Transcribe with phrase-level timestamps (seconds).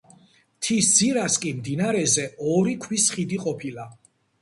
[0.61, 3.91] მთის ძირას კი მდინარეზე ორი ქვის ხიდი ყოფილა.